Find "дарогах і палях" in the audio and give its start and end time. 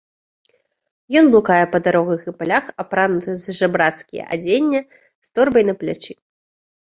1.87-2.65